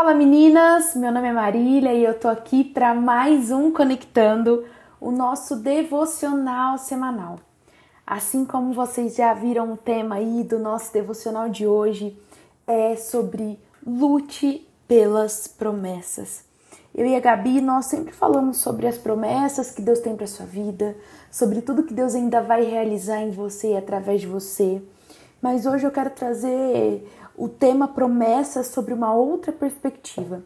[0.00, 4.64] Fala meninas, meu nome é Marília e eu tô aqui para mais um Conectando,
[4.98, 7.38] o nosso devocional semanal.
[8.06, 12.18] Assim como vocês já viram o tema aí do nosso devocional de hoje,
[12.66, 16.44] é sobre lute pelas promessas.
[16.94, 20.46] Eu e a Gabi, nós sempre falamos sobre as promessas que Deus tem para sua
[20.46, 20.96] vida,
[21.30, 24.80] sobre tudo que Deus ainda vai realizar em você e através de você.
[25.42, 27.06] Mas hoje eu quero trazer
[27.40, 30.42] o tema promessa sobre uma outra perspectiva.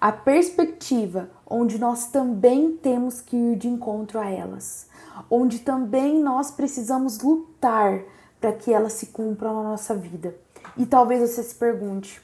[0.00, 4.88] A perspectiva onde nós também temos que ir de encontro a elas,
[5.28, 8.00] onde também nós precisamos lutar
[8.40, 10.36] para que elas se cumpram na nossa vida.
[10.76, 12.22] E talvez você se pergunte,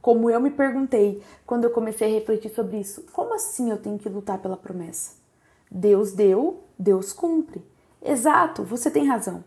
[0.00, 3.98] como eu me perguntei quando eu comecei a refletir sobre isso, como assim eu tenho
[3.98, 5.16] que lutar pela promessa?
[5.70, 7.62] Deus deu, Deus cumpre.
[8.00, 9.44] Exato, você tem razão.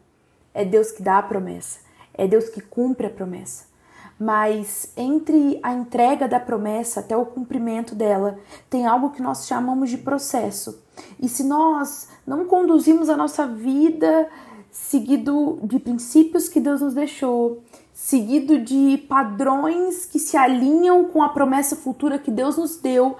[0.53, 1.79] É Deus que dá a promessa,
[2.13, 3.75] é Deus que cumpre a promessa
[4.19, 9.89] mas entre a entrega da promessa até o cumprimento dela, tem algo que nós chamamos
[9.89, 10.83] de processo.
[11.19, 14.27] E se nós não conduzimos a nossa vida
[14.71, 21.29] seguido de princípios que Deus nos deixou, seguido de padrões que se alinham com a
[21.29, 23.17] promessa futura que Deus nos deu,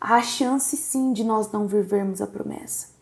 [0.00, 2.93] há chance sim de nós não vivermos a promessa.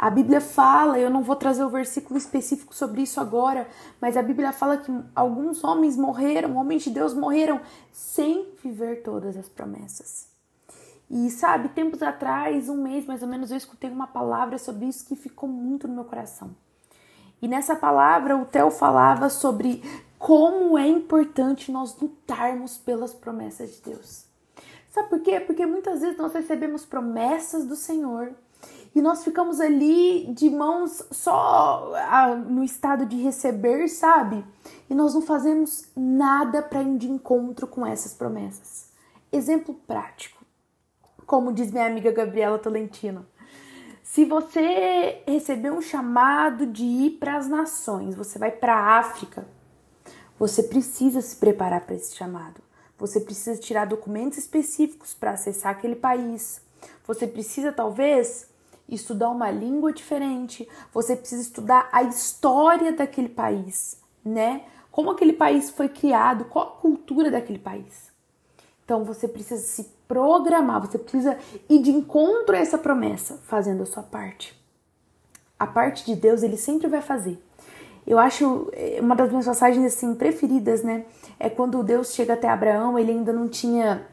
[0.00, 3.66] A Bíblia fala, eu não vou trazer o versículo específico sobre isso agora,
[4.00, 7.60] mas a Bíblia fala que alguns homens morreram, homens de Deus morreram
[7.90, 10.28] sem viver todas as promessas.
[11.10, 15.04] E sabe, tempos atrás, um mês mais ou menos, eu escutei uma palavra sobre isso
[15.04, 16.52] que ficou muito no meu coração.
[17.42, 19.82] E nessa palavra, o Theo falava sobre
[20.16, 24.26] como é importante nós lutarmos pelas promessas de Deus.
[24.92, 25.40] Sabe por quê?
[25.40, 28.32] Porque muitas vezes nós recebemos promessas do Senhor
[28.94, 31.92] e nós ficamos ali de mãos só
[32.48, 34.44] no estado de receber, sabe?
[34.88, 38.88] E nós não fazemos nada para ir de encontro com essas promessas.
[39.30, 40.42] Exemplo prático,
[41.26, 43.26] como diz minha amiga Gabriela Tolentino.
[44.02, 49.46] Se você receber um chamado de ir para as nações, você vai para a África,
[50.38, 52.60] você precisa se preparar para esse chamado.
[52.96, 56.60] Você precisa tirar documentos específicos para acessar aquele país.
[57.06, 58.48] Você precisa, talvez,
[58.88, 64.62] estudar uma língua diferente, você precisa estudar a história daquele país, né?
[64.90, 68.10] Como aquele país foi criado, qual a cultura daquele país.
[68.84, 73.86] Então você precisa se programar, você precisa ir de encontro a essa promessa, fazendo a
[73.86, 74.58] sua parte.
[75.58, 77.38] A parte de Deus ele sempre vai fazer.
[78.06, 81.04] Eu acho eh, uma das minhas passagens assim preferidas, né?
[81.38, 84.06] É quando Deus chega até Abraão, ele ainda não tinha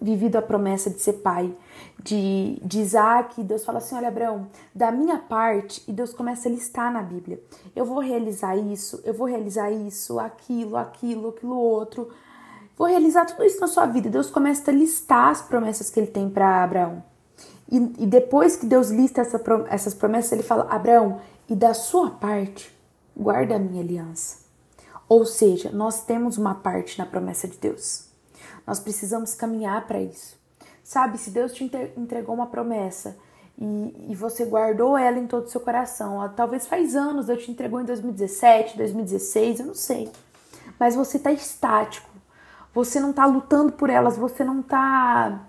[0.00, 1.54] vivido a promessa de ser pai
[2.02, 3.42] de, de Isaac.
[3.42, 7.40] Deus fala assim: Olha, Abraão, da minha parte, e Deus começa a listar na Bíblia:
[7.74, 12.08] Eu vou realizar isso, eu vou realizar isso, aquilo, aquilo, aquilo outro.
[12.76, 14.08] Vou realizar tudo isso na sua vida.
[14.08, 17.02] Deus começa a listar as promessas que ele tem para Abraão.
[17.70, 22.10] E, e, depois que Deus lista essa, essas promessas, ele fala: Abraão, e da sua
[22.10, 22.74] parte,
[23.16, 24.38] guarda a minha aliança.
[25.08, 28.09] Ou seja, nós temos uma parte na promessa de Deus.
[28.66, 30.38] Nós precisamos caminhar para isso.
[30.82, 31.64] Sabe, se Deus te
[31.96, 33.16] entregou uma promessa
[33.56, 37.50] e, e, você guardou ela em todo o seu coração, talvez faz anos, Deus te
[37.50, 40.10] entregou em 2017, 2016, eu não sei.
[40.78, 42.08] Mas você está estático,
[42.74, 45.46] você não está lutando por elas, você não está.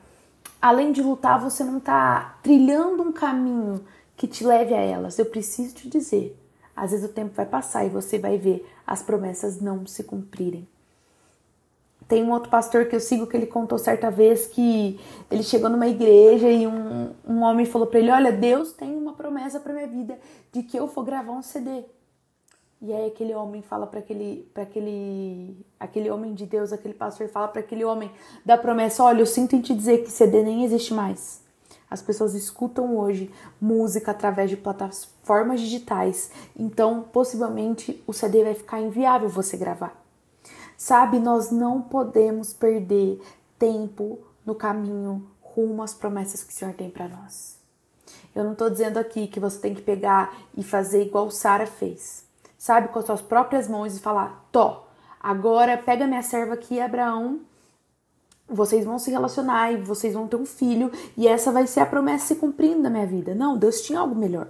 [0.61, 3.83] Além de lutar, você não está trilhando um caminho
[4.15, 5.17] que te leve a elas.
[5.17, 6.37] Eu preciso te dizer,
[6.75, 10.67] às vezes o tempo vai passar e você vai ver as promessas não se cumprirem.
[12.11, 14.99] Tem um outro pastor que eu sigo que ele contou certa vez que
[15.31, 19.13] ele chegou numa igreja e um, um homem falou para ele: Olha, Deus tem uma
[19.13, 20.19] promessa para minha vida
[20.51, 21.85] de que eu vou gravar um CD.
[22.81, 27.29] E aí aquele homem fala para aquele, para aquele, aquele homem de Deus, aquele pastor
[27.29, 28.11] fala para aquele homem
[28.45, 31.41] da promessa: Olha, eu sinto em te dizer que CD nem existe mais.
[31.89, 36.29] As pessoas escutam hoje música através de plataformas digitais,
[36.59, 40.00] então possivelmente o CD vai ficar inviável você gravar.
[40.81, 43.21] Sabe, nós não podemos perder
[43.59, 47.59] tempo no caminho rumo às promessas que o Senhor tem para nós.
[48.33, 52.25] Eu não estou dizendo aqui que você tem que pegar e fazer igual Sara fez,
[52.57, 54.87] sabe, com as suas próprias mãos e falar: Tó,
[55.19, 57.41] agora pega minha serva aqui, Abraão,
[58.49, 61.85] vocês vão se relacionar e vocês vão ter um filho e essa vai ser a
[61.85, 63.35] promessa se cumprindo na minha vida.
[63.35, 64.47] Não, Deus tinha algo melhor.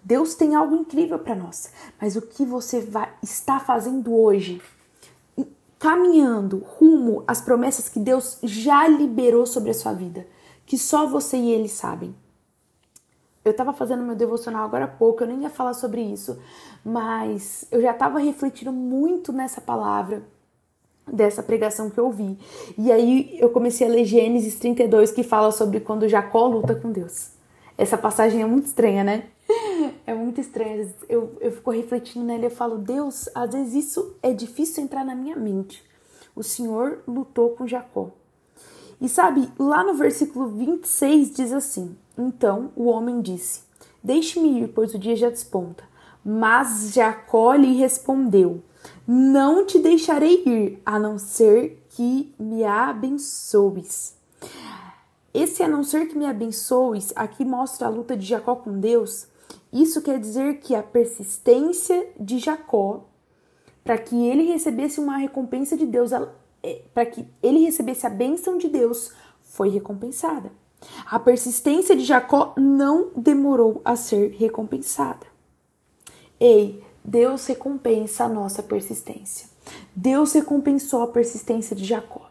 [0.00, 1.72] Deus tem algo incrível para nós.
[2.00, 4.62] Mas o que você vai, está fazendo hoje
[5.82, 10.24] caminhando rumo às promessas que Deus já liberou sobre a sua vida,
[10.64, 12.14] que só você e ele sabem.
[13.44, 16.38] Eu estava fazendo meu devocional agora há pouco, eu nem ia falar sobre isso,
[16.84, 20.22] mas eu já estava refletindo muito nessa palavra
[21.04, 22.38] dessa pregação que eu ouvi.
[22.78, 26.92] E aí eu comecei a ler Gênesis 32, que fala sobre quando Jacó luta com
[26.92, 27.32] Deus.
[27.76, 29.24] Essa passagem é muito estranha, né?
[30.06, 30.92] É muito estranha.
[31.08, 35.14] Eu, eu fico refletindo nela e falo, Deus, às vezes isso é difícil entrar na
[35.14, 35.84] minha mente.
[36.34, 38.10] O Senhor lutou com Jacó.
[39.00, 43.62] E sabe, lá no versículo 26 diz assim: Então o homem disse:
[44.02, 45.84] Deixe-me ir, pois o dia já desponta.
[46.24, 48.62] Mas Jacó lhe respondeu:
[49.06, 54.16] Não te deixarei ir, a não ser que me abençoes.
[55.34, 59.26] Esse a não ser que me abençoes aqui mostra a luta de Jacó com Deus.
[59.72, 63.04] Isso quer dizer que a persistência de Jacó
[63.84, 66.10] para que ele recebesse uma recompensa de Deus,
[66.62, 69.12] é, para que ele recebesse a bênção de Deus,
[69.42, 70.50] foi recompensada.
[71.06, 75.26] A persistência de Jacó não demorou a ser recompensada.
[76.38, 79.48] Ei, Deus recompensa a nossa persistência.
[79.94, 82.30] Deus recompensou a persistência de Jacó.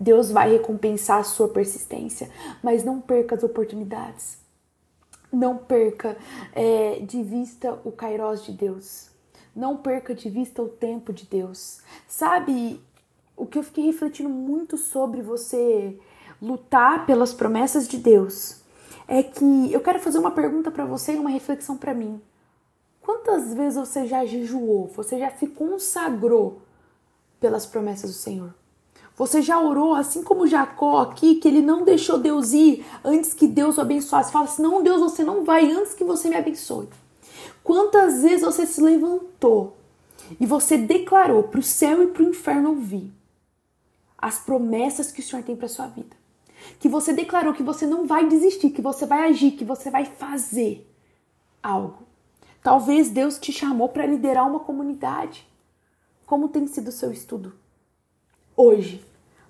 [0.00, 2.30] Deus vai recompensar a sua persistência,
[2.62, 4.38] mas não perca as oportunidades.
[5.32, 6.16] Não perca
[6.52, 9.10] é, de vista o kairós de Deus.
[9.54, 11.80] Não perca de vista o tempo de Deus.
[12.06, 12.80] Sabe
[13.36, 15.98] o que eu fiquei refletindo muito sobre você
[16.40, 18.62] lutar pelas promessas de Deus?
[19.06, 22.20] É que eu quero fazer uma pergunta para você e uma reflexão para mim.
[23.00, 24.88] Quantas vezes você já jejuou?
[24.88, 26.60] Você já se consagrou
[27.40, 28.54] pelas promessas do Senhor?
[29.18, 33.48] Você já orou assim como Jacó aqui, que ele não deixou Deus ir antes que
[33.48, 34.30] Deus o abençoasse?
[34.30, 36.88] Fala assim: não, Deus, você não vai antes que você me abençoe.
[37.64, 39.76] Quantas vezes você se levantou
[40.38, 43.12] e você declarou para o céu e para o inferno ouvir
[44.16, 46.16] as promessas que o Senhor tem para sua vida?
[46.78, 50.04] Que você declarou que você não vai desistir, que você vai agir, que você vai
[50.04, 50.88] fazer
[51.60, 52.04] algo.
[52.62, 55.44] Talvez Deus te chamou para liderar uma comunidade.
[56.24, 57.52] Como tem sido o seu estudo
[58.56, 59.07] hoje?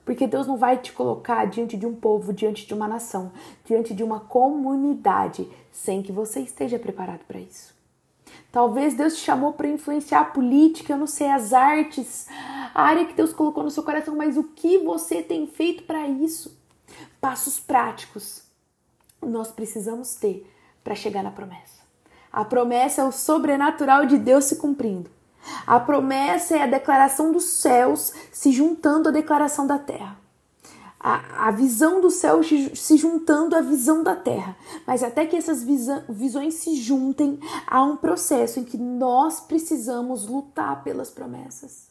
[0.09, 3.31] Porque Deus não vai te colocar diante de um povo, diante de uma nação,
[3.63, 7.75] diante de uma comunidade, sem que você esteja preparado para isso.
[8.51, 12.27] Talvez Deus te chamou para influenciar a política, eu não sei, as artes,
[12.75, 16.09] a área que Deus colocou no seu coração, mas o que você tem feito para
[16.09, 16.59] isso?
[17.21, 18.45] Passos práticos
[19.21, 20.51] nós precisamos ter
[20.83, 21.83] para chegar na promessa.
[22.33, 25.18] A promessa é o sobrenatural de Deus se cumprindo.
[25.67, 30.19] A promessa é a declaração dos céus se juntando à declaração da terra
[31.01, 34.57] a, a visão do céu se juntando à visão da terra.
[34.87, 35.63] Mas até que essas
[36.09, 41.89] visões se juntem, há um processo em que nós precisamos lutar pelas promessas.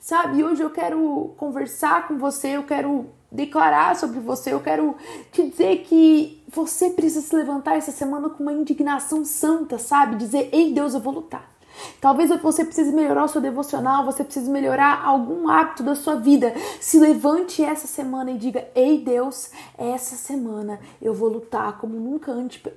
[0.00, 4.96] Sabe, hoje eu quero conversar com você, eu quero declarar sobre você, eu quero
[5.32, 10.16] te dizer que você precisa se levantar essa semana com uma indignação santa, sabe?
[10.16, 11.51] Dizer: Ei Deus, eu vou lutar.
[12.00, 16.52] Talvez você precise melhorar o seu devocional, você precise melhorar algum hábito da sua vida.
[16.80, 22.32] Se levante essa semana e diga: Ei Deus, essa semana eu vou lutar como nunca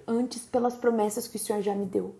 [0.07, 2.15] antes pelas promessas que o Senhor já me deu.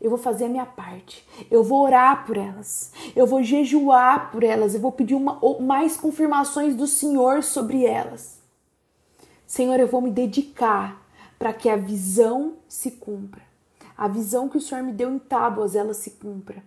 [0.00, 1.24] Eu vou fazer a minha parte.
[1.48, 2.92] Eu vou orar por elas.
[3.14, 4.74] Eu vou jejuar por elas.
[4.74, 8.40] Eu vou pedir uma, mais confirmações do Senhor sobre elas.
[9.46, 11.00] Senhor, eu vou me dedicar
[11.38, 13.51] para que a visão se cumpra
[13.96, 16.62] a visão que o Senhor me deu em tábuas, ela se cumpra.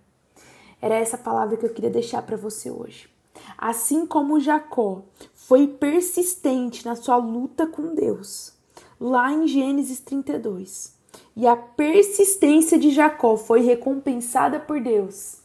[0.82, 3.10] Era essa palavra que eu queria deixar para você hoje.
[3.58, 5.02] Assim como Jacó
[5.34, 8.54] foi persistente na sua luta com Deus,
[9.00, 10.94] lá em Gênesis 32,
[11.36, 15.38] e a persistência de Jacó foi recompensada por Deus.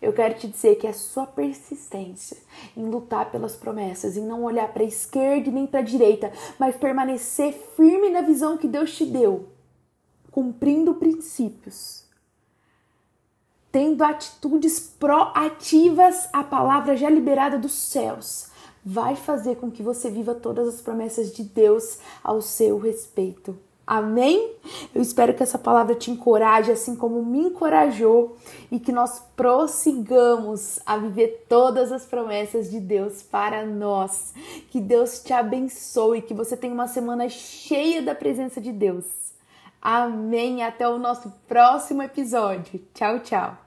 [0.00, 2.36] Eu quero te dizer que a sua persistência
[2.76, 6.76] em lutar pelas promessas, em não olhar para a esquerda nem para a direita, mas
[6.76, 9.48] permanecer firme na visão que Deus te deu,
[10.38, 12.04] cumprindo princípios,
[13.72, 18.46] tendo atitudes proativas à palavra já liberada dos céus,
[18.84, 23.58] vai fazer com que você viva todas as promessas de Deus ao seu respeito.
[23.84, 24.54] Amém?
[24.94, 28.36] Eu espero que essa palavra te encoraje, assim como me encorajou,
[28.70, 34.32] e que nós prossigamos a viver todas as promessas de Deus para nós.
[34.70, 39.28] Que Deus te abençoe, que você tenha uma semana cheia da presença de Deus.
[39.80, 40.62] Amém.
[40.62, 42.80] Até o nosso próximo episódio.
[42.94, 43.58] Tchau, tchau.